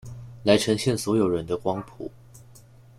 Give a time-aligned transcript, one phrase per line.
[0.41, 2.09] 來呈現所有人的光譜